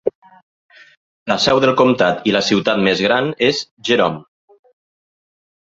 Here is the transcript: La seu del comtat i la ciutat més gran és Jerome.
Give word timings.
La 1.31 1.37
seu 1.43 1.61
del 1.65 1.73
comtat 1.83 2.25
i 2.31 2.35
la 2.37 2.43
ciutat 2.49 2.83
més 2.89 3.05
gran 3.09 3.31
és 3.51 3.63
Jerome. 3.91 4.25